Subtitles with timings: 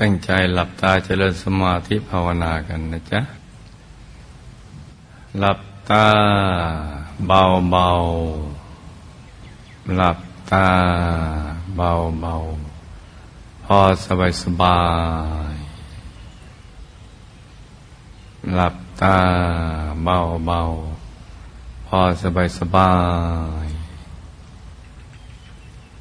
[0.00, 3.20] ตั้งใจหลับตาเจริญสมาธิภาวนากันนะจ๊ะ
[5.38, 5.60] หลับ
[5.90, 6.06] ตา
[7.26, 7.88] เบาเบา
[9.96, 10.18] หลับ
[10.50, 10.66] ตา
[11.76, 12.34] เบาเบา
[13.64, 14.80] พอสบายสบา
[15.52, 15.54] ย
[18.54, 19.16] หลับตา
[20.04, 20.60] เบาเบา
[21.86, 22.92] พอสบายสบา
[23.64, 23.66] ย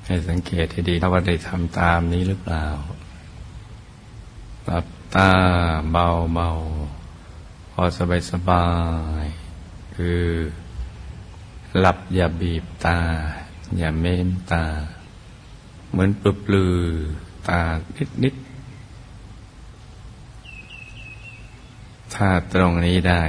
[0.05, 2.65] ให้สังเกตให้ดีว่าได้ทำตามนี้หรือเปล่า
[4.67, 5.31] หลับตา
[5.91, 6.49] เบาเบา
[7.71, 8.67] พอสบายสบา
[9.23, 9.25] ย
[9.95, 10.23] คือ
[11.79, 12.99] หลับอย่าบีบตา
[13.77, 14.65] อย่าเม้มตา
[15.91, 16.77] เหมือนปลือปลือ
[17.47, 17.59] ตา
[17.97, 18.35] นิดนิด
[22.13, 23.23] ถ้าตรงนี้ได้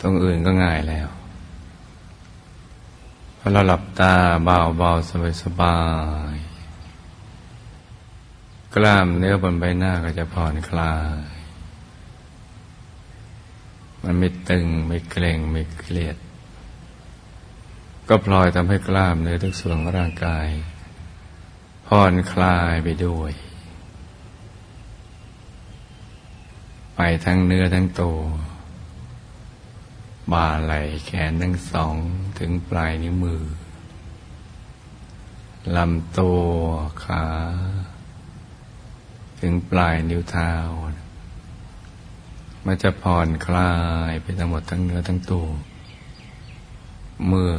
[0.00, 1.08] ตรงอื่นก็ง่ายแล้ว
[3.38, 5.78] พอเราหลับตาเบาเบาสบายสบา
[6.34, 6.47] ย
[8.76, 11.20] กล้ามเนื้อบนใบหน้าก็จะผ่อนคลาย
[14.02, 16.16] มันไม่ตึงไม่เกร็งไม่เครียด
[18.08, 20.48] ก็พลอยทำให้กล้ามเนื้อทุกส่วนของร่างกาย
[21.86, 23.32] ผ่อนคลายไปด้วย
[26.96, 28.20] ไปทั้งเนื้อทั้งตัว
[30.32, 31.96] บ่าไหล่แขนทั้งสอง
[32.38, 33.42] ถึงปลายนิ้วมือ
[35.76, 36.42] ลำตัว
[37.04, 37.24] ขา
[39.40, 40.52] ถึงปลายนิ้วเท้า
[42.66, 43.72] มันจะผ่อนคลา
[44.10, 45.46] ยไปทั้งหมดทั้งเนื้อทั้งตัว
[47.26, 47.50] เมื่อ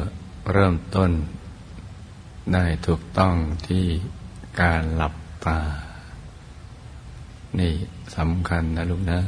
[0.52, 1.10] เริ่มต้น
[2.52, 3.34] ได้ถูกต้อง
[3.66, 3.84] ที่
[4.60, 5.14] การหลับ
[5.46, 5.58] ตา
[7.58, 7.72] นี่
[8.16, 9.20] สำคัญนะลูกนะ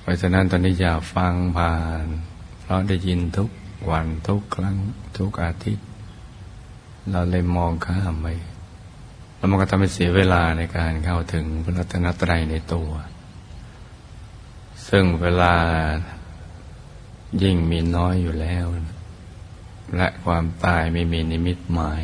[0.00, 2.06] เพราะฉะนั้นตอนนี้อย่าฟังผ่าน
[2.60, 3.48] เพราะได้ยินทุก
[3.90, 4.76] วันทุกครั้ง
[5.18, 5.86] ทุกอาทิตย์
[7.10, 8.26] เราเลยมองข้ามไป
[9.38, 12.90] แล้วมันก็ทำให้เสียเวลาในการเข้าถึงพระรัตนตรัยในตัว
[14.88, 15.54] ซึ่งเวลา
[17.42, 18.64] ยิ่งมีน้อยอยู่แล้ว
[19.96, 22.02] และความตายไม่มีนิมิตหมาย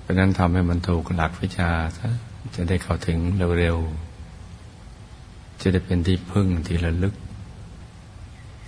[0.00, 2.08] เพราะนั้นทำให้มันถูกหลักวิชาซะ
[2.56, 3.18] จะได้เข้าถึง
[3.58, 7.14] เร็วๆ จะได้เป็นที่พึ่งที่ระลึก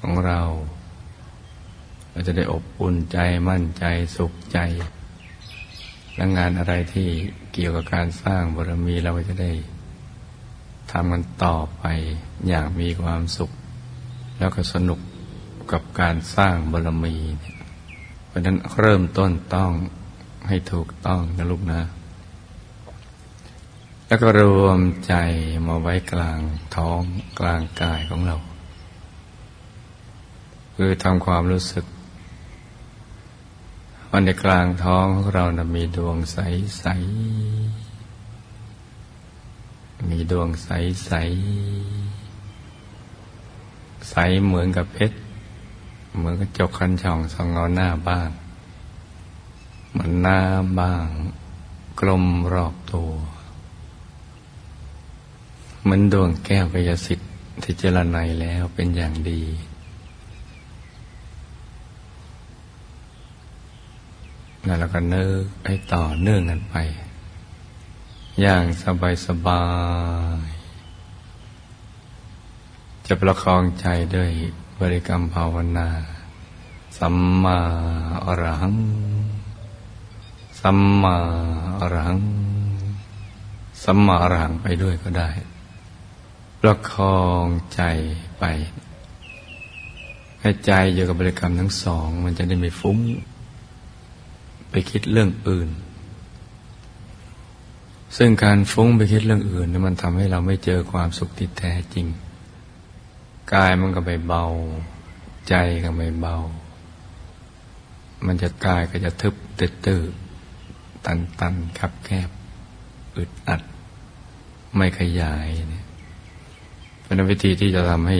[0.01, 0.41] ของเรา
[2.11, 3.19] เราจะได้อบอุ่นใจ
[3.49, 3.85] มั่นใจ
[4.17, 4.59] สุขใจ
[6.17, 7.09] และงานอะไรที่
[7.53, 9.53] เกี่ยวกับการสร้างบารมีเราก็จะได้
[10.93, 11.85] ทำกันต่อไป
[12.49, 13.51] อย่างมีความสุข
[14.39, 15.01] แล้วก็สนุก
[15.73, 17.17] กับการสร้างบารมี
[18.27, 19.73] เพราะนั้นเริ่มต้นต้อง
[20.49, 21.81] ให้ถูกต้องนะลูกนะ
[24.07, 25.15] แล้วก็รวมใจ
[25.67, 26.41] มาไว้กลาง
[26.77, 27.01] ท้อง
[27.39, 28.37] กลางกายของเรา
[30.77, 31.85] คือทำความรู้สึก
[34.17, 36.39] ว่าในกลางท้องของเรานะมีดวงใส
[36.81, 36.87] ใส
[40.09, 40.69] มีดวงใส
[41.07, 41.13] ใส
[44.11, 44.15] ใส
[44.45, 45.19] เหมือนกับเพชร
[46.17, 48.31] เหมือนกับจกคันช่องสองเงาหน้าบ้าง
[49.91, 50.39] เหมือนหน้า
[50.79, 51.05] บ้าง
[52.01, 53.11] กลมรอบตัว
[55.83, 57.31] เหมือนดวงแก้วกายสิทธิ์
[57.63, 59.43] ที่เจรไนแล้วเป็นอย่างดี
[64.65, 66.77] แล้วเราก็เนึกให้ต่อเนื่องกันไป
[68.41, 69.65] อย่างสบายสบา
[70.47, 70.49] ย
[73.07, 73.87] จะประคองใจ
[74.17, 74.31] ด้วย
[74.81, 75.89] บริกรรมภาวนา
[76.99, 77.59] สัมมา
[78.27, 78.77] อรหัง
[80.61, 81.17] สัมมา
[81.81, 82.21] อรหัง
[83.85, 85.31] สัมมาอรหังไปด้วยก็ได้
[86.61, 87.83] ประคองใจ
[88.39, 88.45] ไป
[90.41, 92.99] ให้ใจอยู่กับบริกรรมทั้งสอง มันจะได้ไม่ฟุ้ง
[94.77, 95.69] ไปคิดเรื่องอื่น
[98.17, 102.07] ซึ่งการฟุ้งไปคิดเรื่องอื่นนี่มันทำให้เราไม่เจอความสุขที่แท้จริง
[103.55, 104.47] กายมันก็ไปเบา
[105.49, 106.37] ใจก็ไม่เบา
[108.27, 109.35] มันจะกายก็จะทึบ
[109.87, 110.03] ตื้อ
[111.05, 112.31] ตันตันคับแคบ
[113.17, 113.63] อึดอัด
[114.77, 115.85] ไม่ขยายเนี่ย
[117.03, 118.19] เป็นวิธีที่จะทำให้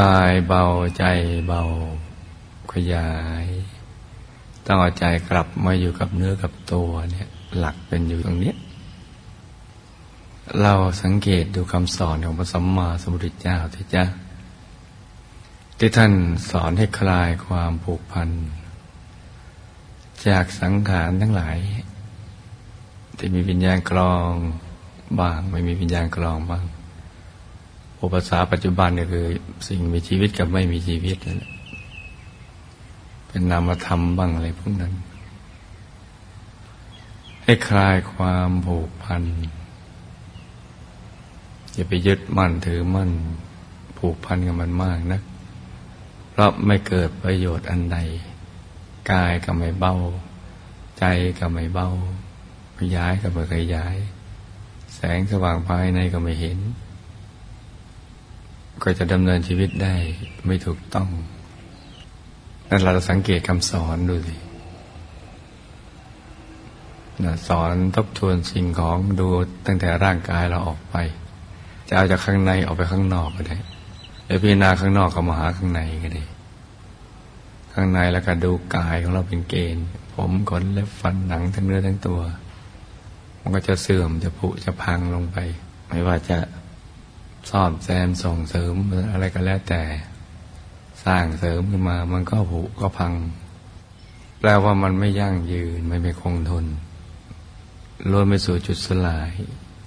[0.00, 0.64] กายเบา
[0.98, 1.04] ใจ
[1.46, 1.62] เบา
[2.72, 3.10] ขยา
[3.44, 3.46] ย
[4.66, 7.28] ต้องเอาใจกลับมาอยู่กับเนื้อกับตัวเนี่ย
[7.58, 8.54] หลักเป็นอยู่ตรงนี้
[10.62, 14.04] เราสังเกตดูคำสอนของพระสัมมาสัมพุทธเจ้าที่จ้า
[15.78, 16.12] ที่ท่าน
[16.50, 18.28] สอนให้คลายความผูกพัน
[20.28, 21.56] จากสังขารทั้งหลาย
[23.18, 24.30] ที่มีวิญญาณกลอง
[25.20, 26.64] บ้าง ไม่มีวิญญาณกลองบ้าง
[28.02, 29.26] อุปสาปัจจุบันเนี่ยคือ
[29.68, 31.55] สิ่งมีชีวิตกับไม่มีชีวิตนั่นแหละ
[33.28, 34.94] เป็นนามธรรมบ้างอะไรพวกนั้น
[37.42, 39.22] ให้คลายความผูกพัน
[41.72, 43.10] อย่าไปยึดมั่นถือมั่น
[43.98, 45.20] ผูกพันกับมันมากนะ
[46.30, 47.98] เพราะไม่เกิดประโยชน์อันใด
[49.10, 49.94] กายก็ไม่เบา
[50.98, 51.04] ใจ
[51.38, 51.88] ก็ไม่เบา
[52.78, 53.96] ขยายก็ไม่ขยาย
[54.94, 56.58] แสงสว่างภายในก็ไม่เห็น
[58.82, 59.94] ก็จะดำเนินชีวิตได้
[60.46, 61.08] ไม่ถูกต้อง
[62.68, 64.36] นั่นเราสังเกตคำสอนดูสิ
[67.48, 69.28] สอนทบทวนสิ่งของดู
[69.66, 70.96] ตั้งแต่ร่างกายเราออกไป
[71.88, 73.58] จะเอาจากข้างในออกไปข้างนอกก็ได้
[74.24, 76.24] หรือพิจารณาข้างนอกเข้ามาหาข้างในก็ได้
[77.72, 82.20] ข้างในแล้วก็ดูกายของเราเป็นเกณฑ์ ผมขนเล็บฟันหนังทั้งเนื้อทั้งตัว
[83.40, 85.36] มันก็จะเสื่อมจะผุจะพังลงไป
[85.88, 86.38] ไม่ว่าจะ
[87.50, 88.74] ซ่อมแซมส่งเสริม
[89.12, 89.82] อะไรก็แล้วแต่
[91.06, 93.12] สร้างเสริมขึ้นมา มันก็ผุก็พัง
[94.40, 96.66] แปลว่ามันไม่ยั่งยืนไม่ไม่คงทน
[98.10, 99.30] ล้วนไปสู่จุดสลาย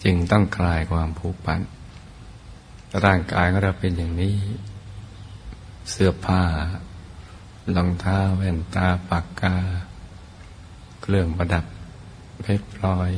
[0.03, 1.61] จึงต้องคลายความผูกพัน
[3.03, 4.35] ร่างกายของเราเป็นอย่างนี้
[5.89, 6.43] เสื้อผ้า
[7.75, 9.55] รองเท้าแว่นตาปากกา
[11.01, 11.65] เครื่องประดับ
[12.41, 13.13] เพชรพลอย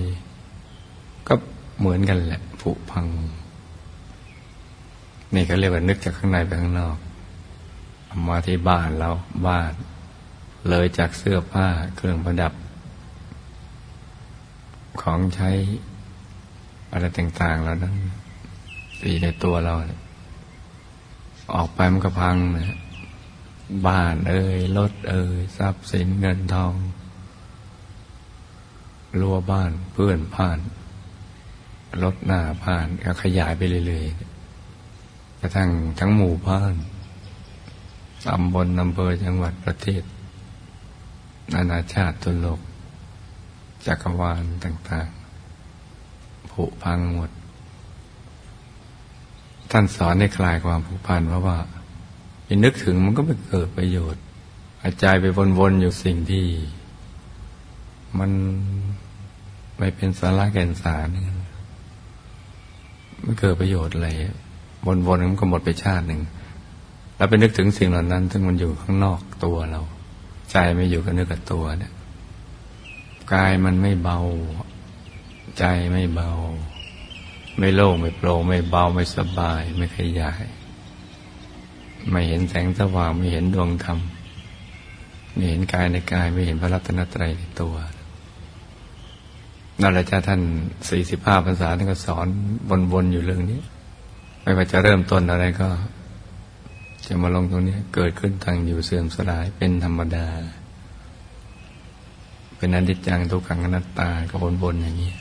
[1.27, 1.33] ก็
[1.79, 3.07] เหมือนกันแหละผุพัง
[5.33, 6.97] นี่เขาเรียกว่านึกจากข้างในไปข้างนอก
[8.27, 9.09] มาที่บ้านเรา
[9.47, 9.71] บ้าน
[10.69, 12.53] เลยจากเสื้อผ้าเครื่องประดับ
[15.01, 15.51] ของใช้
[16.91, 17.95] อะไรต่างๆแล้วนั้น
[19.01, 19.73] ตีในตัวเรา
[21.55, 22.77] ออกไปมันก็พังนะ
[23.87, 26.73] บ้านเอ่ยรถเอ่ยทรัพย์สินเงินทอง
[29.19, 30.59] รั้วบ้านเพื่อนผ่าน
[32.03, 35.69] รถหน้าผ่านก็ขยายไปเรื่อยๆกระทั่ง
[35.99, 36.73] ทั้งหมู่บ้าน
[38.25, 40.03] ตำบลอำเภอจังหวัดประเทศ
[41.53, 42.59] นานาชาติตุโลก
[43.85, 45.07] จักรวาลต่าง
[45.79, 47.31] ๆ ผุพังหมด
[49.71, 51.57] ท่านสอนในคลายความผูกพันเพราะว่า
[52.43, 54.23] ไปนึกถึงมันก็ไม่เกิดประโยชน์
[54.83, 55.25] อาจายไป
[55.59, 56.45] วนๆอยู่สิ่งที่
[58.19, 58.31] มัน
[59.77, 61.07] ไม่เป็นสาระแก่นสาร
[63.21, 64.09] ไม่เกิดประโยชน์อะไร
[64.85, 66.21] วนๆมันก็หมดไปชาติหนึ่ง
[67.21, 69.81] แล้วไปนึกถึงสิ่งเหล่านั้น ซึ่งมันอยู่ข้างนอกตัวเรา
[70.51, 71.93] ใจไม่อยู่กับเนื้อกับตัวเนี่ย
[73.33, 74.19] กายมันไม่เบา
[75.57, 76.29] ใจไม่เบา
[77.59, 80.43] ไม่โล่งไม่โปร่งไม่เบาไม่สบาย ไม่ขยาย
[82.09, 83.99] ไม่เห็นแสงสว่างไม่เห็นดวงธรรม
[85.33, 87.75] ไม่เห็นกายในกายไม่เห็นพระรัตนตรัยในตัว
[89.81, 90.41] นั่นแหละจ้าท่าน
[90.89, 92.27] สี่สิบห้าภาษาท่านก็สอน
[92.93, 93.59] วนๆอยู่เรื่องนี้
[94.41, 95.69] ไม่ว่าจะเริ่มต้นอะไรก็
[97.07, 100.27] จะมาลงตรงนี้เกิดขึ้นตั้งอยู่เสื่อมสลายเป็นธรรมดา
[102.57, 105.13] เป็นอนิจจังทุกขังอนัตตาก็วนๆอย่างนี้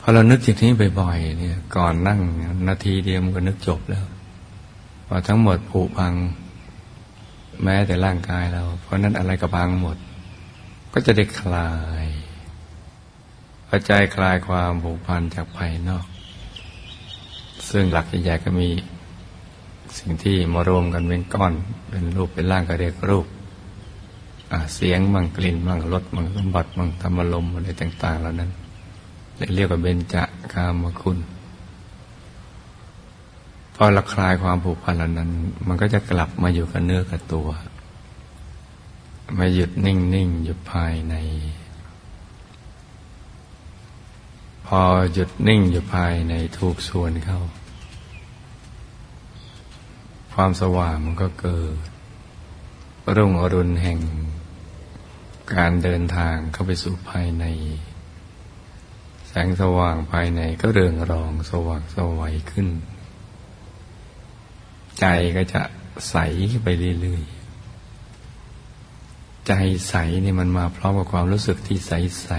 [0.00, 2.20] พอเรานึกอย่างนี้บ่อยๆเนี่ย ก่อนนั่ง
[2.68, 4.06] นาทีเดียวมันก็นึกจบแล้ว
[5.06, 6.14] พอทั้งหมดผุพัง
[7.62, 9.96] แม้แต่ร่างกายเรา เพราะนั้นอะไรก็พังหมด
[10.92, 11.70] ก็จะได้คลา
[12.04, 12.06] ย
[13.68, 16.06] พอใจคลายความผูกพันจากภายนอก
[17.70, 18.68] ซึ่งหลักใหญ่ๆก็มี
[19.98, 21.52] สิ่งที่มารวมกันเป็นก้อน
[21.88, 23.26] เป็นรูปเป็นร่างก็เรียกรูป
[24.74, 28.50] เสียงมั่งกลิ่นมั่งรสมั่งสมบัติมั่งธรรมลมอะไรต่าง ๆ เหล่านั้น
[29.54, 30.16] เรียกว่าเบญจ
[30.52, 31.18] กามคุณ
[33.74, 35.30] พอละคลายความผูกพันเหล่านั้น
[35.66, 37.48] มันก็จะกลับมาอยู่กับเนื้อกับตัว
[39.38, 41.14] มาหยุดนิ่งนิ่งอยู่ภายใน
[44.66, 44.80] พอ
[45.12, 47.40] หยุดนิ่งอยู่ภายในถูกส่วนเข้า
[50.40, 51.76] ความสว่างมันก็เกิด
[53.16, 53.98] รุ่งอรุณแห่ง
[55.54, 57.44] การเดินทางเข้าไปสู่ภายใน
[59.28, 62.68] แสงสว่างภายในก็เรืองรองสว่างสวัยขึ้น
[65.00, 65.62] ใจก็จะ
[66.10, 66.16] ใส
[66.62, 66.68] ไป
[67.00, 69.52] เรื่อยๆ ใจ
[69.88, 72.30] ใสเนี่ยมันมาพร้อมกับความรู้สึกที่ใส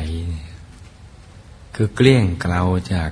[0.84, 2.62] ๆคือเกลี้ยงเกลา
[2.94, 3.12] จาก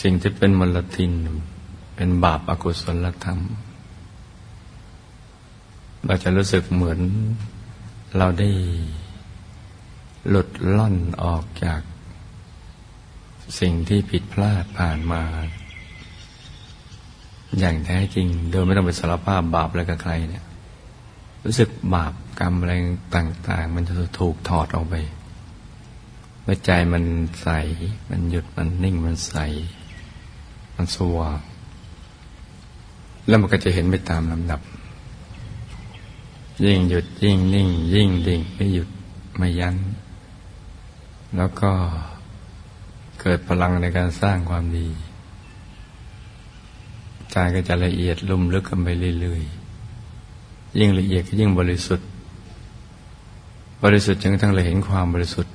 [0.00, 1.14] สิ่งที่เป็นมลทิน
[2.02, 3.40] เป็นบาปอากุศลธรรม
[6.06, 7.00] เราจะรู้สึกเหมือน
[8.16, 8.50] เราได้
[10.28, 11.80] หลุดล่อนออกจาก
[13.60, 15.22] สิ่งที่ผิดพลาดผ่านมา
[17.58, 20.44] อย่างแท้จริง โดยไม่ต้องไปสารภาพบาปอะไรกับใครเนี่ย
[21.44, 22.72] รู้สึกบาปกรรมอะไร
[23.16, 24.94] ต่าง ๆ มันจะถูกถอดออกไป
[26.42, 27.04] เมื่อใจมัน
[27.42, 27.48] ใส
[28.10, 29.34] มันหยุดมันนิ่งมันใส
[30.76, 31.40] มันสว่าง
[33.30, 34.60] แล้วมันก็จะเห็นไปตามลำดับ
[36.64, 38.88] ยิ่งหยุดยิ่งนิ่ง ยิ่งดิ่งไม่หยุด
[39.36, 39.74] ไม่ยัง้ง
[41.36, 41.70] แล้วก็
[43.20, 44.88] เกิดพลังในการสร้างความดี
[47.30, 48.88] ใจก็จะละเอียดลุ่มลึกกันไป
[49.20, 52.08] เรื่อยๆ ยิ่งละเอียดก็ยิ่งบริสุทธิ์
[53.82, 55.54] บริสุทธิ์จนกระทั่งเราเห็นความบริสุทธิ์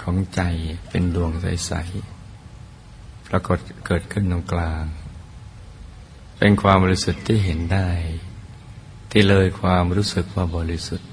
[0.00, 0.40] ของใจ
[0.88, 4.84] เป็นดวงใสๆปรากฏเกิดขึ้นตรงกลาง
[6.38, 7.88] เป็นความบริสุทธิ์ที่เห็นได้
[9.10, 11.08] ที่เลยความรู้สึกว่าบริสุทธิ์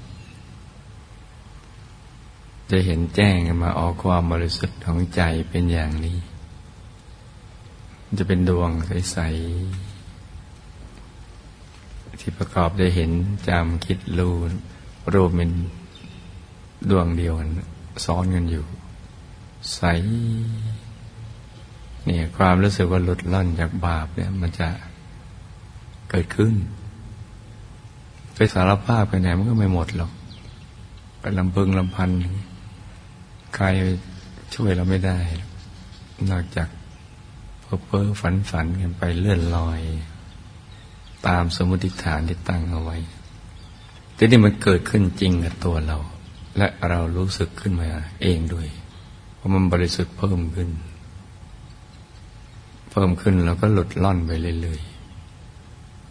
[2.70, 6.18] จะเห็นแจ้งมาออกความบริสุทธิ์ของใจเป็นอย่างนี้
[8.18, 9.28] จะเป็นดวงใส ๆ
[12.20, 13.10] ที่ประกอบได้เห็น
[13.48, 14.34] จำคิดรู้
[15.12, 15.50] รูปเป็น
[16.90, 17.50] ดวงเดียวกัน
[18.04, 18.64] ซ้อนกันอยู่
[19.74, 19.80] ใส
[22.04, 24.68] เนี่ยความรู้สึกว่าหลุดล่อนจากบาปเนี่ยมันจะ
[26.10, 26.54] เกิดขึ้น
[28.34, 30.12] ไปสารภาพไปไหนมันก็ไม่หมดหรอก
[31.20, 32.10] ไปลำพึงลำพัน
[33.54, 33.66] ใคร
[34.54, 35.18] ช่วยเราไม่ได้
[36.30, 36.68] นอกจาก
[37.60, 39.80] เพ้อเพ้อฝันฝันกันไปเลื่อนลอย
[41.26, 42.96] ตามสมมติฐานที่ตั้งเอาไว้
[44.14, 45.98] แต่นี่มันเกิดขึ้นจริงกับตัวเรา
[46.58, 47.88] และเรารู้สึกขึ้นมา
[48.22, 48.68] เองด้วย
[49.34, 50.70] เพราะมันบริสุทธิ์เพิ่มขึ้น
[52.90, 54.95] เพิ่มขึ้นแล้วก็หลุดล่อนไปเรื่อยๆ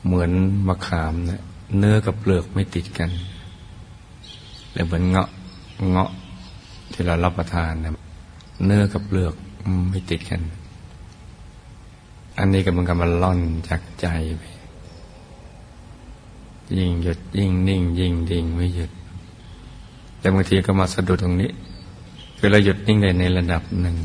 [0.05, 0.31] เหมือน
[0.67, 1.41] มะขามเนะ
[1.77, 3.09] เนื้อกับเปลือกไม่ติดกัน
[4.73, 5.29] แลวเหมือนเงาะ
[5.91, 6.09] เงาะ
[6.91, 7.91] ที่เรารับประทานนะ
[8.65, 9.33] เนื้อกับเปลือก
[9.89, 10.41] ไม่ติดกัน
[12.37, 14.07] อันนี้กำลังกำลังล่อนจากใจ
[14.37, 14.43] ไป
[16.77, 18.91] ยิ่งหยุดยิ่งนิ่ง ยิ่งดิ่งไม่หยุด
[20.19, 21.51] แต่บางทีก็มาสะดุดตรงนี้
[22.37, 23.97] คือเราหยุดนิ่งได้ในระดับหนึ่ง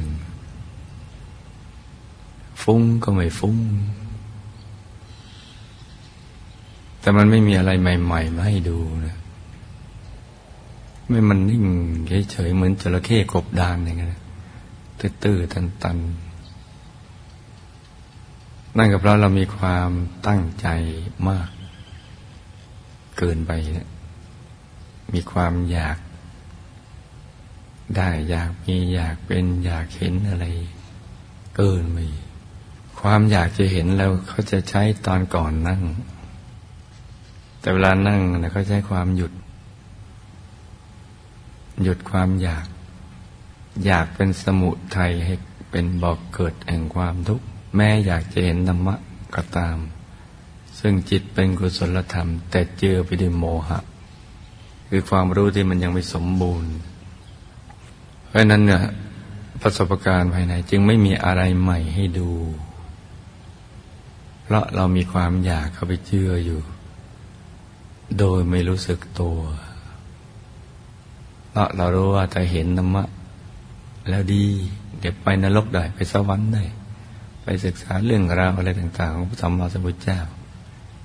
[2.62, 3.56] ฟุ้งก็ไม่ฟุ้ง
[7.00, 9.16] แต่มันไม่มีอะไรใหม่ๆมาให้ดูนะ
[11.08, 11.64] ไม่มันนิ่ง
[12.30, 14.20] เฉยๆเหมือนจระเข้กบดานอย่างเงี้ย
[15.24, 16.30] ตื้อๆตันๆ
[18.76, 19.90] นั่นก็เพราะเรามีความ
[20.26, 20.66] ตั้งใจ
[21.28, 21.48] มาก
[23.18, 23.88] เกินไปนะ
[25.14, 25.98] มีความอยาก
[27.96, 30.46] ได้อยากมีอยากเป็นอยากเห็นอะไร
[31.56, 31.98] เกินไป
[33.00, 35.82] ความอยากจะเห็นแล้วเขาจะใช้ตอนก่อนนั่ง
[37.60, 39.32] แต่เวลานั่งเนะเขาใช้ความหยุด
[41.82, 42.66] หยุดความอยาก
[43.84, 45.34] อยากเป็นสมุทัยให้
[45.70, 47.44] เป็นบอกเกิดแห่งความทุกข์
[47.76, 48.94] แม้อยากจะเห็นธรรมะ
[49.34, 49.76] ก็ตาม
[50.78, 53.78] ซึ่งจิตเป็นกุศลธรรม แต่เจือไปด้วยโมหะ
[54.88, 56.72] คือความรู้ที่มันยังไม่สมบูรณ์
[58.28, 58.82] เพราะนั้นเนี่ย
[59.62, 62.30] ประสบการณ์ภายในจึงไม่มีอะไรใหม่ให้ดู
[64.42, 66.60] เพราะเรามีความอยากเข้าไปเชื่ออยู่
[68.18, 69.38] โดยไม่รู้สึกตัว
[71.50, 73.04] เพราะเรารู้ว่าถ้าเห็นธรรมะ
[74.08, 74.44] แล้วดี
[74.98, 76.64] เดี๋ยวไปนรกได้ไปสวรรค์ได้
[77.44, 80.20] ไปศึกษาเรื่องราวอะไรต่างๆ ของพระสัมมาสัมพุทธเจ้า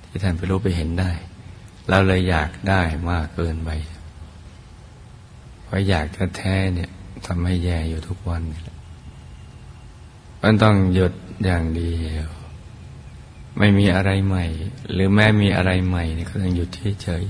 [0.04, 1.10] ที่ท่านไปรู้ไปเห็นได้
[1.88, 3.70] เราเลยอยากได้มากเกินไป
[5.64, 6.90] เพราะอยากแท้ๆเนี่ย
[7.26, 8.76] ทำให้แย่อยู่ทุกวันนี่แหละ
[10.42, 11.12] มันต้องหยุด
[11.44, 12.28] อย่างเดียว
[13.58, 14.44] ไม่มีอะไรใหม่
[14.92, 16.68] หรือแม้มีอะไรใหม่นี่ก็ต้องหยุด
[17.02, 17.24] เฉย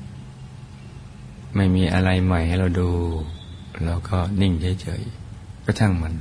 [0.00, 2.90] ๆไม่มีอะไรใหม่ให้เราดู
[3.84, 6.14] แล้วก็นิ่งเฉยๆก็ช่างมัน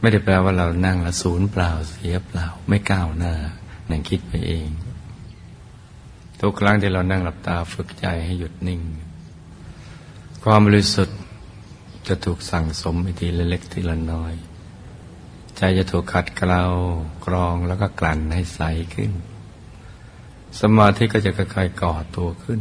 [0.00, 3.34] ไม่ได้แปลว่าเรานั่งละศูนย์เปล่าเสียเปล่า ไม่ก้าวหน้า
[3.90, 4.68] นั่งคิดไปเอง
[6.40, 8.80] ทุกครั้งที่เรานั่งหลับตาฝึกใจให้หยุดนิ่ง
[10.42, 11.18] ความบริสุทธิ์
[12.08, 14.34] จะถูกสั่งสมไปทีละเล็กทีละน้อย
[15.62, 16.62] ใจจะถูกขัดเกลา
[17.26, 18.60] กรองแล้วก็กลั่นให้ใส
[18.94, 19.12] ขึ้น
[20.60, 22.60] สมาธิก็จะค่อยๆก่อตัวขึ้น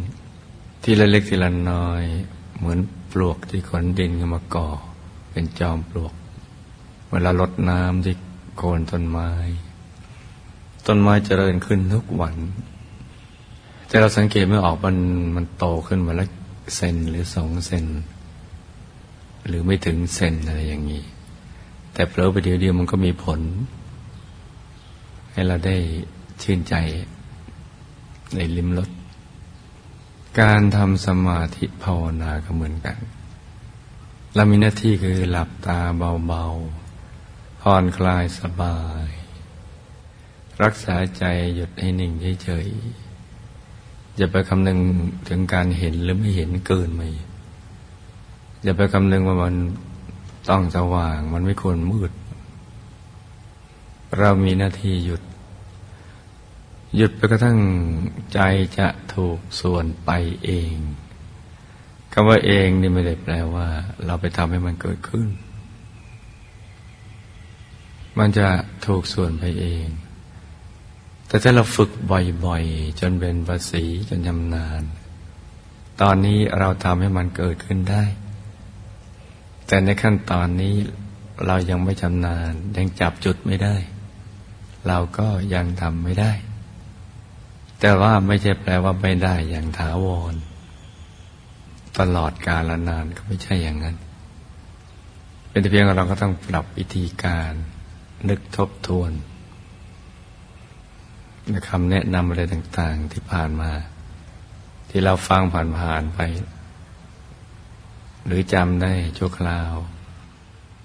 [0.84, 2.04] ทีละเล็กทีละน้อย
[2.58, 2.80] เหมือน
[3.12, 4.70] ปลวกที่ขนดินมาก่อ
[5.32, 6.14] เป็นจอมปลวก
[7.12, 8.16] เวลาลดน้ำที่
[8.58, 9.32] โคนต้นไม้
[10.88, 12.36] ต้นไม้เจริญขึ้นทุกวัน
[13.88, 14.98] แต่เราสังเกตไม่ออกมัน
[15.36, 16.30] มันโตขึ้นมาแล้ว
[16.76, 17.86] เซนหรือสองเซน
[19.48, 21.04] หรือไม่ถึงเซนอะไรอย่างนี้
[22.00, 23.42] แต่เผลอไปเดียวเดียวมันก็มีผล
[25.32, 25.78] ให้เราได้
[26.42, 26.76] ชื่นใจ
[28.36, 28.90] ในลิมรส
[30.40, 32.98] การทำสมาธิภาวนาก็เหมือนกัน
[34.36, 35.80] เรามีหน้าที่คือหลับตา
[36.28, 39.08] เบาๆผ่อนคลายสบาย
[40.64, 41.24] รักษาใจ
[41.56, 42.12] หยุดให้นิ่ง
[42.44, 44.80] เฉยๆอย่าไปคำนึง
[45.28, 47.02] ถึงการเห็นหรือไม่เห็นเกินไป
[48.64, 49.56] อย่าไปคำนึงว่ามัน
[50.48, 52.12] ต้องสว่างมันไม่ควรมืด
[54.18, 55.22] เรามีหน้าที่หยุด
[56.96, 57.60] หยุดไปกระทั่ง
[58.34, 58.40] ใจ
[58.78, 60.12] จะถูกส่วนไป
[60.46, 60.74] เอง
[62.14, 63.68] คำว่าเองนี่ไม่ได้แปลว่า
[64.06, 65.28] เราไปทำให้มันเกิดขึ้น
[68.18, 68.48] มันจะ
[68.86, 69.88] ถูกส่วนไปเอง
[71.28, 71.90] แต่ถ้าเราฝึก
[72.46, 74.84] บ่อยๆ จนเป็นภาษีจนยำนาน
[76.02, 78.04] ตอนนี้เราทำให้มันเกิดขึ้นได้
[79.72, 80.76] แต่ในขั้นตอนนี้
[81.46, 83.76] เรายังไม่ชำนาญยังจับจุดไม่ได้
[84.88, 86.32] เราก็ยังทำไม่ได้
[87.80, 90.34] แต่ว่าไม่ใช่แปลว่าไม่ได้อย่างถาวร
[92.00, 93.96] ตลอดกาลนานก็ไม่ใช่อย่างนั้น
[95.50, 97.52] เป็นเพียงเราก็ต้องปรับวิธีการ
[98.30, 99.12] นึกทบทวน
[101.50, 103.72] ในคำแนะนำอะไรต่าง ๆ ที่ผ่านมา
[104.90, 105.42] ที่เราฟัง
[105.80, 106.20] ผ่านๆไป
[108.30, 109.74] หรือจำได้ชั่วคราว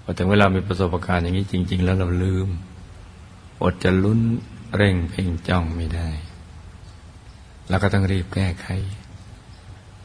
[0.01, 2.47] พอถึงเวลามีประสบการณ์อย่างนี้จริง ๆ แล้วเราลืม
[3.63, 4.21] อดจะลุ้น
[4.75, 6.09] เร่งเพ่งจ้องไม่ได้
[7.69, 8.67] เราก็ต้องรีบแก้ไข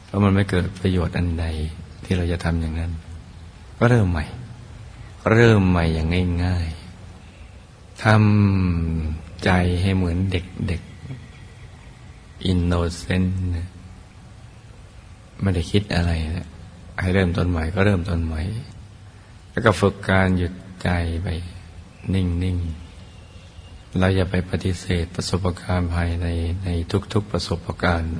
[0.05, 1.45] เพราะมันไม่เกิดประโยชน์อันใด
[2.03, 2.91] ที่เราจะทำอย่างนั้น
[3.77, 4.25] ก็เริ่มใหม่
[5.31, 6.07] เริ่มใหม่อย่าง
[6.43, 9.49] ง่ายๆทำใจ
[9.81, 13.39] ให้เหมือนเด็กๆอินโนเซนต์
[15.41, 16.50] ไม่ได้คิดอะไรนะ
[17.01, 18.41] ให้เริ่มต้นใหม่ก็เริ่มต้นใหม่
[19.51, 20.53] แล้วก็ฝึกการหยุด
[20.83, 20.89] ใจ
[21.23, 21.27] ไป
[22.13, 26.27] นิ่งๆเราอย่าไปปฏิเสธประสบการณ์ภายใน
[26.63, 26.69] ใน
[27.13, 28.11] ทุก ๆประสบการณ์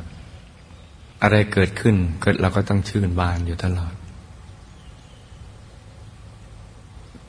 [1.21, 3.93] อะไรเกิดขึ้นเก็เราก็ต้องชื่นบานอยู่ตลอด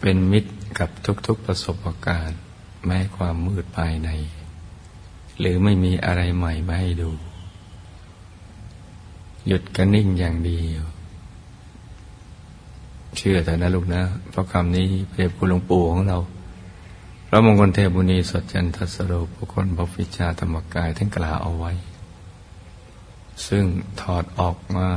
[0.01, 0.91] เป็นมิตรกับ
[1.27, 2.41] ทุก ๆประสบการณ์
[2.87, 4.11] แม้ความมืดภายใน
[5.39, 7.11] หรือไม่มีอะไรใหม่มาให้ดู
[9.47, 10.85] หยุดกันนิ่งอย่างเดียว
[13.25, 16.19] เชื่อแต่นะลูกนะ เพราะคำนี้เปรียบคุณหลวงปู่ของเรา
[17.29, 21.73] พระมงคลเทพบุณีสดจันทสโรบุคคลบพิชาธรรมกายท่านกล่าวเอาไว้
[23.47, 23.65] ซึ่ง
[24.01, 24.89] ถอดออกมา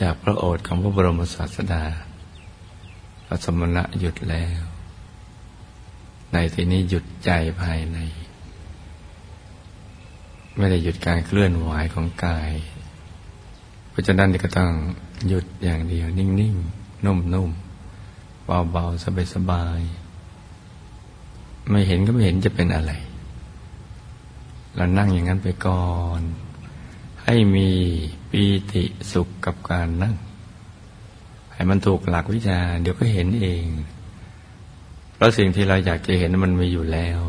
[0.00, 1.84] จากพระโอษฐ์ของพระบรมศาสดา
[3.26, 4.62] พระสมณะหยุดแล้ว
[6.32, 7.98] ในที่นี้หยุดใจภายใน
[10.56, 12.50] ไม่ได้หยุดการเคลื่อนไหวของกาย
[13.90, 14.72] เพราะฉะนั้นก็ต้อง
[15.28, 17.67] หยุดอย่างเดียวนิ่งๆ นุ่มๆ
[18.70, 22.92] เบาๆ สบายๆ ไม่เห็นก็ไม่เห็นจะเป็นอะไร
[24.74, 26.20] เรานั่งอย่างนั้นไปก่อน
[27.24, 27.68] ให้มี
[28.30, 30.14] ปีติสุขกับการนั่ง
[31.52, 33.64] ให้มันถูกหลักวิชา เดี๋ยวก็เห็นเอง
[35.14, 37.20] เพราะสิ่งที่เราอยากจะเห็นมันมีอยู่แล้ว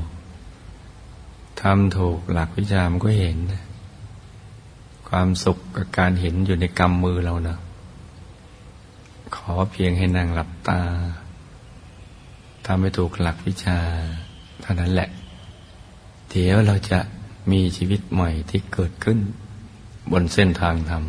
[1.62, 3.38] ทำถูกหลักวิชามันก็เห็น
[5.10, 7.58] ความสุขกับการเห็นอยู่ในกำมือเรานะ
[9.36, 10.82] ขอเพียงให้นั่งหลับตา
[12.65, 13.80] ทำให้ถูกหลักวิชา
[14.62, 15.10] เท่านั้นแหละ
[16.30, 17.00] เดี๋ยวเราจะ
[17.52, 19.20] มีชีวิตใหม่ที่เกิดขึ้น
[20.12, 21.04] บนเส้นทางธรรม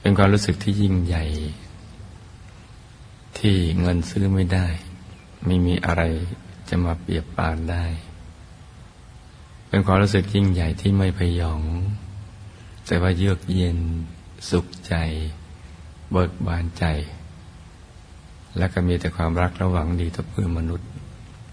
[0.00, 1.24] เป็นความรู้สึกที่ยิ่งใหญ่
[3.38, 4.66] ที่เงินซื้อไม่ได้
[5.46, 6.02] ไม่มีอะไร
[6.68, 7.84] จะมาเปรียบปานได้
[9.68, 11.60] เป็นความรู้สึกยิ่งใหญ่ที่ไม่พยอง
[12.86, 13.78] แต่ว่าเยือกเย็น
[14.50, 14.94] สุขใจ
[16.12, 16.84] เบิกบานใจ
[18.58, 20.90] และก็มีแต่ความรักระหวังดีต่อเพื่อนมนุษย์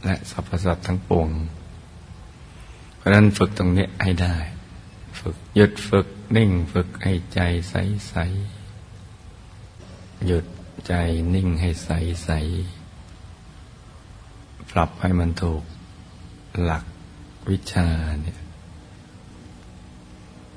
[0.05, 1.29] และสรรพสัตว์ทั้งปวง
[2.95, 4.35] เพราะนั้นฝึกตรงนี้ให้ได้
[5.19, 7.39] ฝึกหยุดฝึกนิ่งฝึกให้ใจ
[7.69, 7.75] ใส
[8.09, 8.15] ใส
[10.25, 10.45] หยุด
[10.87, 10.93] ใจ
[11.35, 11.89] นิ่งให้ใส
[12.23, 12.29] ใส
[14.71, 15.63] ปรับให้มันถูก
[16.63, 16.85] หลัก
[17.49, 17.87] วิชา
[18.21, 18.39] เนี่ย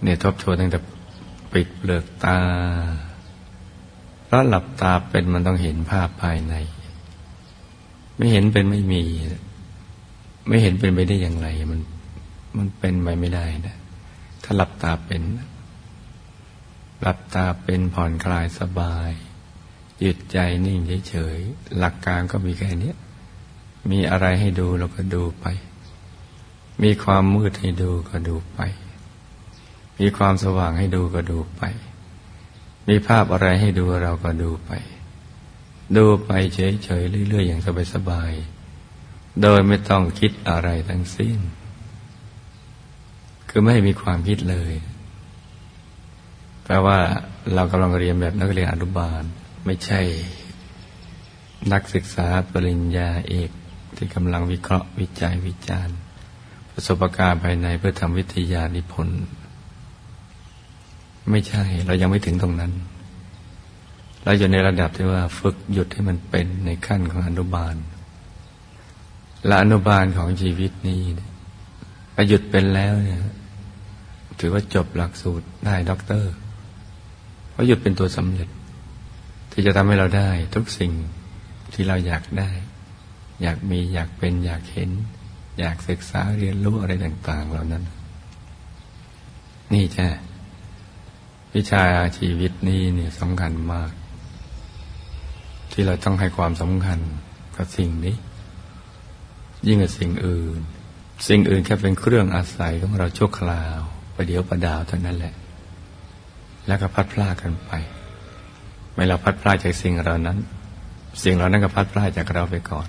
[0.02, 0.78] เนี่ยทบทวนตั้งแต่
[1.52, 2.38] ปิดเปลือกตา
[4.36, 6.54] ราะหลับตาเป็นมันต้องเห็นภาพภายใน
[8.16, 9.02] ไม่เห็นเป็นไม่มี
[10.48, 11.80] ไม่เห็นเป็นไปได้อย่างไร มัน
[12.56, 13.76] มันเป็นไปไม่ได้นะ
[14.42, 15.22] ถ้าหลับตาเป็น
[17.02, 19.10] หลับตาเป็นผ่อนคลายสบาย
[20.00, 22.92] หยุดใจนิ่งเฉยๆหลักการก็มีแค่นี้
[23.90, 25.46] มีอะไรให้ดูเราก็ดูไป
[26.82, 28.60] มีความมืดให้ดูก็ดูไป
[30.00, 31.62] มีความสว่างให้ดูก็ดูไป
[32.88, 34.70] มีภาพอะไรให้ดูเราก็ดูไป
[35.96, 37.62] ดูไปเฉยๆเรื่อยๆอย่าง
[37.94, 41.38] สบายๆ โดยไม่ต้องคิดอะไรทั้งสิ้น
[43.48, 44.72] คือไม่มีความคิดเลย
[46.64, 46.98] แปลว่า
[47.54, 49.22] เรากำลังเรียนแบบนักเรียนอนุบาล
[49.64, 50.00] ไม่ใช่
[51.72, 53.50] นักศึกษาปริญญาเอก
[53.96, 55.96] ที่กำลังวิเคราะห์วิจัยวิจารณ์
[56.72, 59.22] ประสบการณ์ภายในเพื่อทำวิทยานิพนธ์
[61.30, 62.72] ไม่ใช่ เรายังไม่ถึงตรงนั้น
[64.24, 67.74] เราอยู่ในระดับที่ว่าฝึกหยุดให้มันเป็นในขั้นของอนุบาล
[69.46, 71.02] และอนุบาลของชีวิตนี้
[72.14, 73.20] ถ้าหยุดเป็นแล้วเนี่ย
[74.40, 76.32] ถือว่าจบหลักสูตรได้ด็อกเตอร์
[77.50, 78.48] เพราะหยุดเป็นตัวสำเร็จ
[79.52, 80.92] ที่จะทำให้เราได้ทุกสิ่ง
[81.72, 82.50] ที่เราอยากได้
[83.42, 84.90] อยากมีอยากเป็นอยากเห็น
[85.58, 87.84] อยากศึกษาเรียนรู้อะไรต่าง ๆ เหล่านั้น
[89.72, 90.08] นี่ใช่
[91.56, 91.84] วิชา
[92.18, 93.90] ชีวิตนี้เนี่ยสำคัญมาก
[95.72, 96.98] ที่เราต้องให้ความสำคัญ
[97.56, 98.16] กับสิ่งนี้
[99.66, 100.60] ยิ่งกว่าสิ่งอื่น
[101.28, 103.78] สิ่งอื่นแค่เป็นเครื่องอาศัยของเราชั่วคราว
[104.14, 105.34] ประเดี๋ยวประดาวเท่านั้นแหละ
[106.66, 107.70] แล้วก็พัดพลาดกันไป
[108.94, 110.38] ไม่เราพัดพลาดจากสิ่งเหล่านั้น
[111.22, 112.88] สิ่งเหล่านั้นก็พัดพลาดจากเราไปก่อน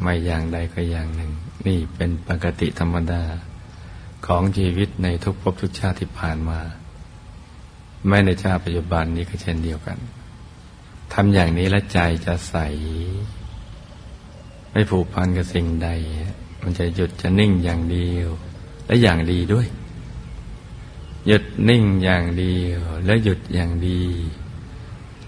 [0.00, 1.30] ไม่อย่างใดก็อย่างหนึ่ง
[1.66, 3.22] นี่เป็นปกติธรรมดา
[4.26, 6.60] ของชีวิตในทุกภพทุกชาติที่ผ่านมา
[8.06, 9.98] แม้ในชาติปัจจุบันนี้ก็เช่นเดียวกัน
[11.12, 12.56] ทำอย่างนี้แล้วใจจะใส
[14.72, 15.88] ไม่ผูกพันกับสิ่งใด
[16.62, 18.28] มันจะหยุดจะนิ่งอย่างเดียว
[18.86, 19.66] และอย่างดีด้วย
[21.26, 24.02] หยุดนิ่งอย่างเดียว และหยุดอย่างดี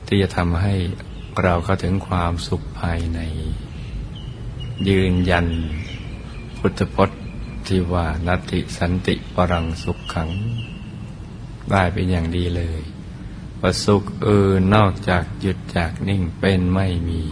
[0.07, 0.75] ที่จะทำให้
[1.43, 3.21] เราเข้าถึงความสุขภายใน
[4.89, 5.47] ยืนยัน
[6.59, 7.21] พุทธพจน์
[7.67, 10.31] ที่ว่านัตติสันติปรังสุขขัง
[11.71, 12.83] ได้เป็นอย่างดีเลย
[13.61, 17.23] ประสุขอื่นนอกจากหยุดจากนิ่งเป็นไม่มี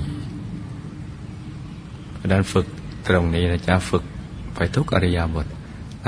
[2.14, 2.66] เพราะนั้นฝึก
[3.06, 4.04] ตรงนี้นะจ๊ะฝึก
[4.54, 5.46] ไปทุกอิริยาบถ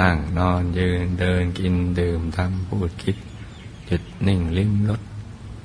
[0.01, 3.17] นั่งนอนยืนเดินกินดื่มทำพูดคิด
[3.87, 5.01] หยุดนิ่งลิ้มรส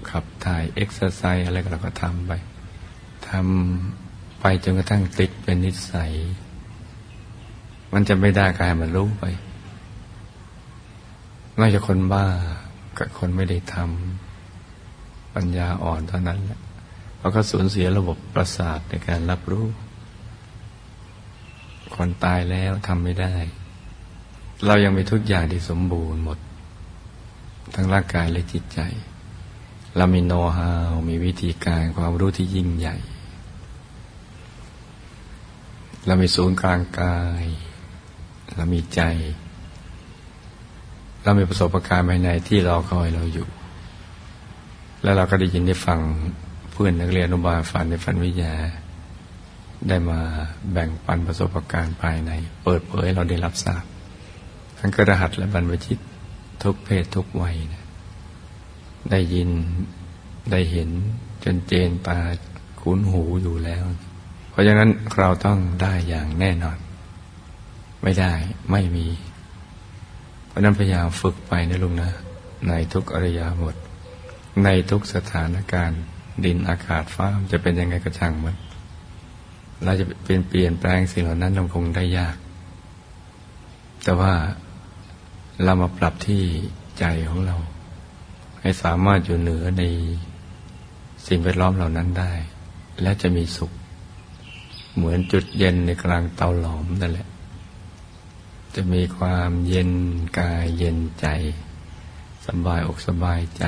[0.10, 2.32] ขับถ่ายเอ็กซ์ไซส์อะไรก็เราก็ทำไป
[3.30, 6.12] ทำไปจนกระทั่งติดเป็นนิสัย
[7.94, 9.24] มันจะไม่ได้ก็ให้มันรู้ไป
[11.60, 12.26] นอกจากคนบ้า
[12.98, 16.60] กับคนไม่ได้ทำปัญญาอ่อนเท่านั้นแหละ
[17.18, 19.66] เพราะเขาสูญเสียระบบประสาทในการรับรู้
[21.96, 23.36] คนตายแล้วทำไม่ได้
[24.66, 26.38] เรายังมีทุกอย่างที่สมบูรณ์หมด
[27.76, 28.80] ทั้งร่างกายและจิตใจ
[29.98, 32.98] เรามีโน้ตฮาวมีวิธีการความรู้ที่ยิ่งใหญ่
[36.06, 37.44] เรามีศูนย์กลางกาย
[38.56, 39.02] เรามีใจ
[41.24, 43.48] เรามีประสบการณ์ภายในที่รอคอยเราอยู่
[45.04, 46.00] แล้วเราก็ได้ยินได้ฟัง
[46.72, 48.54] เพื่อนนักเรียนอนุบาลฝันในฝันวิทยา
[49.88, 50.20] ได้มา
[50.72, 52.32] แบ่งปันประสบการณ์ภายใน
[52.64, 53.84] เปิดเผยเราได้รับทราบ
[54.80, 55.98] ทั้งกระหัสและบรรพชิต
[56.64, 57.86] ทุกเพศทุกวัยนะ
[59.12, 59.50] ได้ยิน
[60.52, 60.90] ได้เห็น
[61.44, 62.20] จนเจนตา
[62.82, 63.84] คุ้นหูอยู่แล้ว
[64.52, 66.78] เพราะฉะนั้นเราต้องได้อย่างแน่นอน
[68.04, 68.34] ไม่ได้
[68.72, 69.08] ไม่มี
[70.58, 72.10] ราะนั้นพยายามฝึกไปนะลุงนะ
[72.68, 73.76] ในทุกอริยบท
[74.64, 76.02] ในทุกสถานการณ์
[76.46, 78.56] ดินอากาศฟ้าจะเป็นยังไงก็ช่างมัน
[79.84, 82.36] เราจะเปลี่ยนเปลี่ยนแปลงสิ่งเหล่านั้นเราคงได้ยาก
[84.04, 84.34] แต่ว่า
[85.64, 86.44] เรามาปรับที่
[87.00, 87.56] ใจของเรา
[88.62, 89.84] ให้สามารถอยู่เหนือใน
[91.28, 92.34] สิ่งแวดล้อมเหล่านั้นได้
[93.02, 93.72] และจะมีสุข
[94.96, 97.28] เหมือนจุดเย็นในกลางเตาหลอมนั่นแหละ
[98.78, 99.92] จะมีความเย็น
[100.40, 101.28] กายเย็นใจ
[102.46, 103.66] สบายอกสบายใจ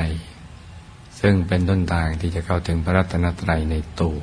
[1.19, 4.19] ซึ่งเป็นต้นทางที่จะเข้าถึงพระรัตนตรัยในตัว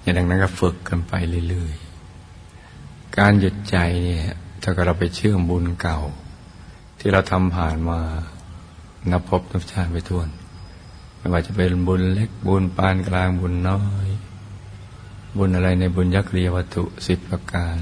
[0.00, 1.12] อย่างนั้นก็ฝึกกันไป
[1.48, 4.24] เรื่อยๆ การหยุดใจเนี่ย
[4.62, 5.98] ถ้าเราไปเชื่อมบุญเก่า
[6.98, 8.00] ที่เราทำผ่านมา
[9.10, 10.28] นับพบนับชาติไปทวน
[11.16, 14.08] ไม่ว่าจะเป็นบุญเล็กบุญปานกลางบุญน้อย
[15.36, 17.78] บุญอะไรในบุญยักษ์เรียวัตถุสิบประการ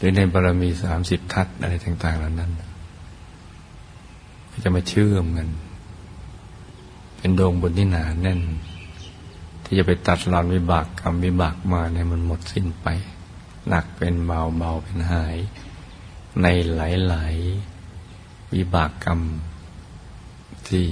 [0.00, 2.50] หรือในบารมีสามสิบทัศอะไรต่าง ๆ เหล่านั้น
[4.50, 5.48] ก็จะมาเชื่อมกัน
[7.16, 8.40] เป็นดวงบุญที่หนาแน่น
[9.64, 12.86] ที่จะไปตัดรอนวิบากกรรมวิบากมาในมันหมดสิ้นไป
[13.68, 15.36] หนักเป็นเบาเบาเป็นหาย
[16.42, 16.80] ในห
[17.12, 17.34] ลาย
[17.94, 19.20] ๆ วิบากกรรม
[20.68, 20.86] ที่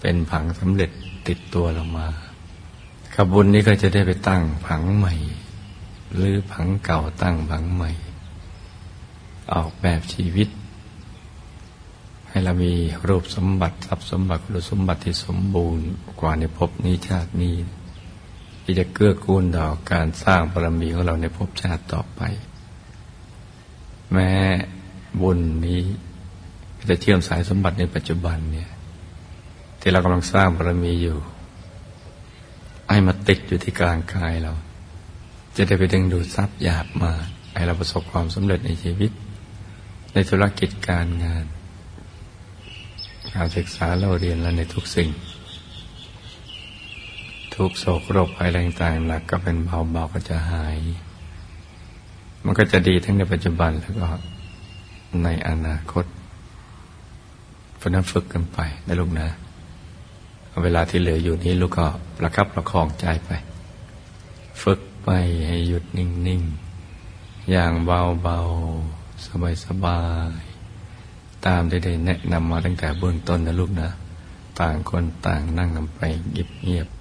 [0.00, 0.90] เป็นผังสำเร็จ
[1.28, 2.08] ติดตัวเรามา
[3.14, 5.14] ขบุญนี้ก็จะได้ไปตั้งผังใหม่
[6.14, 7.90] หรือผังเก่าตั้งผังใหม่
[9.52, 10.48] ออกแบบชีวิต
[12.28, 12.72] ให้เรามี
[13.08, 15.86] รูปสมบัติทรัพย์สมบัติคุณสมบัติที่สมบูรณ์
[16.20, 17.56] กว่าในภพนี้ชาตินี้
[18.62, 22.20] ที่จะเกื้อกูลต่อการสร้างบารมีของเราในภพชาติต่อไป
[24.12, 24.32] แม้
[25.20, 25.80] บุญนี้
[26.88, 28.70] จะเชื่อมสายสมบัติในปัจจุบันเนี่ย
[29.80, 31.18] ที่เรากำลังสร้างบารมีอยู่
[32.90, 34.52] ให้มาติดอยู่ที่กลางกายเรา
[35.60, 37.12] จะได้ไปดึงดูดทรัพย์หยาบมา
[37.54, 39.10] ให้เราประสบความสำเร็จในชีวิต
[40.12, 41.44] ในธุรกิจการงาน
[43.34, 45.10] การศึกษาเราเรียนแล้วในทุกสิ่ง
[47.54, 50.76] ทุกโศกโรคภัยต่างๆหนักก็เป็นเบาๆก็จะหาย
[52.44, 54.06] มันก็จะดีทั้งในปัจจุบันแล้วก็
[55.24, 56.04] ในอนาคต
[57.76, 59.28] เพราะนั้นฝึกกันไปนะลูกนะ
[60.62, 61.86] เวลาที่เหลืออยู่นี้ลูกก็
[62.18, 63.30] ประคับประคองใจไป
[64.62, 65.10] ฝึก ไป
[65.46, 66.42] ให้หยุดนิ่ง
[66.96, 68.38] ๆ อย่างเบา
[68.84, 70.00] ๆ สบา
[70.38, 70.40] ย
[70.88, 73.90] ๆ ตามได้ได้แนะนำมาตั้งแต่เบื้องต้นนะลูกนะ
[74.60, 76.99] ต่างคนต่างนั่งกันไปเงียบๆ